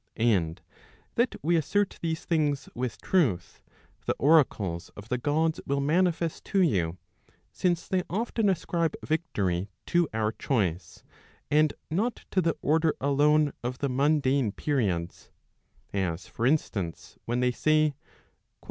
[0.15, 0.59] And
[1.13, 3.61] that we assert these things with truth,
[4.07, 6.97] the oracles of the Gods will manifest to you,
[7.51, 11.03] since they often ascribe victory to our choice,
[11.51, 15.29] and not to the order alone of the mundane periods;
[15.93, 18.49] as for instance, when they say:" On beholding yourself, fear."